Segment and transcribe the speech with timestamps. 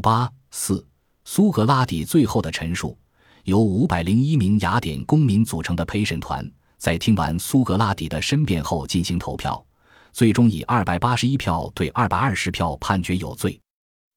[0.00, 0.86] 八四，
[1.24, 2.96] 苏格拉底最后的陈述。
[3.44, 9.64] 由五百零一名雅典公民组成的陪审团，在听完苏格拉底的申辩后进行投票，
[10.12, 13.58] 最终以二百八十一票对二百二十票判决有罪。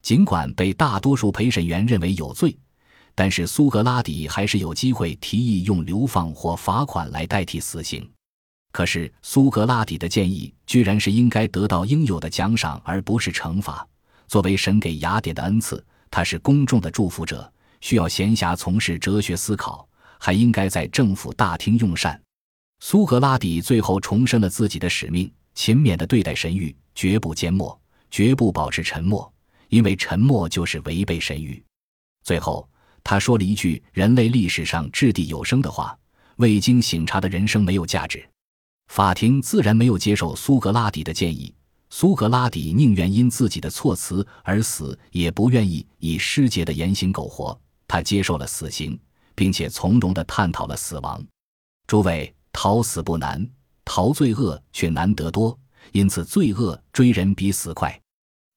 [0.02, 2.56] 尽管被大多数陪审员认为有罪，
[3.14, 8.06] 但是苏格拉底还是有机会提议用流放或罚款来代替死刑。
[8.72, 13.86] 可是苏格拉底的建议居然是应该得到应有的奖赏，而不是惩罚。
[14.26, 17.50] 作为神给雅典的恩赐，他是公众的祝福者。
[17.80, 19.86] 需要闲暇从事哲学思考，
[20.18, 22.18] 还应该在政府大厅用膳。
[22.80, 27.78] 苏格拉底最后重申了自己的使命：勤勉地对待神谕，绝不缄默，
[28.10, 29.30] 绝不保持沉默，
[29.68, 31.62] 因为沉默就是违背神谕。
[32.22, 32.66] 最后，
[33.02, 35.94] 他说了一句人类历史上掷地有声的话
[36.36, 38.26] ：“未经醒察的人生没有价值。”
[38.88, 41.54] 法庭自然没有接受苏格拉底的建议。
[41.96, 47.56] 苏格拉底宁愿因自己的措辞而死，也不愿意以失节的言行苟活。
[47.86, 48.98] 他接受了死刑，
[49.36, 51.24] 并且从容地探讨了死亡。
[51.86, 53.48] 诸位，逃死不难，
[53.84, 55.56] 逃罪恶却难得多，
[55.92, 57.96] 因此罪恶追人比死快。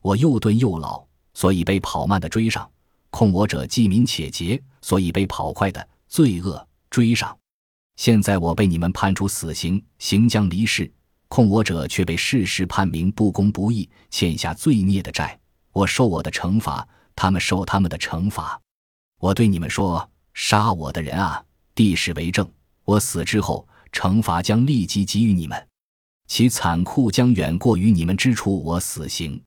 [0.02, 2.68] 我又钝又老，所以被跑慢的追上；
[3.12, 7.38] 控我者既敏且捷，所以被跑快的罪恶追上。
[7.98, 10.92] 现在我被你们判处死刑，行将离世，
[11.28, 15.40] 控我者却被事实判明不公不义，欠下罪孽的债。
[15.74, 18.60] 我受我的惩罚，他们受他们的惩罚。
[19.20, 21.44] 我对你们说：杀我的人啊，
[21.76, 22.50] 地势为证。
[22.86, 25.68] 我死之后，惩罚将立即给予你们，
[26.28, 29.42] 其残酷将远过于你们之处我死刑。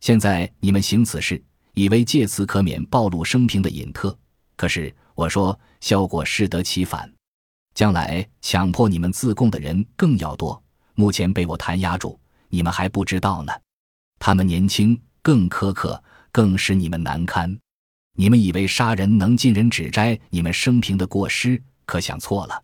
[0.00, 1.42] 现在你们行此事，
[1.74, 4.16] 以为借此可免暴露生平的隐特。
[4.54, 7.12] 可是我说，效果适得其反。
[7.74, 10.62] 将来强迫你们自供的人更要多。
[10.96, 13.52] 目前被我弹压住，你们还不知道呢。
[14.18, 16.02] 他们年轻，更苛刻，
[16.32, 17.56] 更使你们难堪。
[18.14, 22.62] 你们以为杀人能尽人指摘你们生平的过失，可想错了。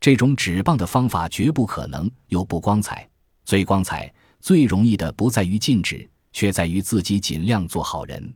[0.00, 3.08] 这种指棒的方法绝不可能，又不光彩。
[3.44, 8.34] 最光彩、最容易的不在于禁止，却在于自己尽量做好人。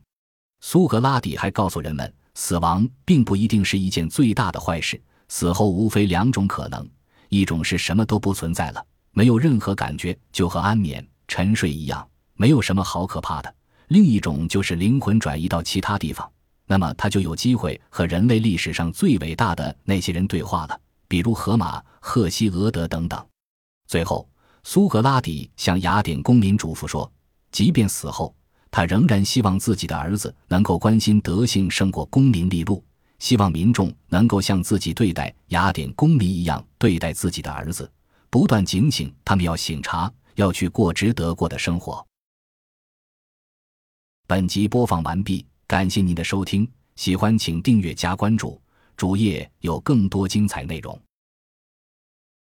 [0.60, 5.00] 苏格拉底还告诉人们，死亡并不一定是一件最大的坏事。
[5.28, 6.88] 死后无非两种可能：
[7.28, 8.84] 一种是什么都不存在了，
[9.18, 13.50] 没有任何感觉，就和安眠、沉睡一样，没有什么好可怕的；
[13.88, 16.30] 另一种就是灵魂转移到其他地方。
[16.68, 23.26] 那么他就有机会和人类历史上最伟大的那些人对话了，比如荷马、赫西俄德等等。
[23.88, 24.28] 最后，
[24.62, 27.10] 苏格拉底向雅典公民嘱咐说：
[27.50, 28.32] 即便死后，
[28.70, 32.80] 他仍然希望自己的儿子能够关心德性胜过功名利禄，
[33.18, 37.90] 希望民众能够像自己对待雅典公民一样对待自己的儿子，
[38.30, 42.06] 不断警醒他们要醒察，要去过值得过的生活。
[44.26, 45.46] 本集播放完毕。
[45.66, 46.66] 感谢您的收听，
[46.96, 48.58] 喜欢请订阅加关注，
[48.96, 50.98] 主页有更多精彩内容。